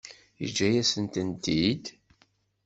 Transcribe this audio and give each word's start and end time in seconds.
Yeǧǧa-yasent-ten-id? 0.41 1.85